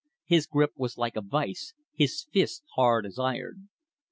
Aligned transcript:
His 0.25 0.47
grip 0.47 0.71
was 0.75 0.97
like 0.97 1.15
a 1.15 1.21
vice; 1.21 1.75
his 1.93 2.25
fist 2.33 2.63
hard 2.73 3.05
as 3.05 3.19
iron. 3.19 3.69